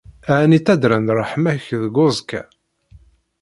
Ɛni 0.37 0.59
ttadren-d 0.61 1.09
ṛṛeḥma-k 1.17 1.65
deg 1.83 1.95
uẓekka? 2.03 2.41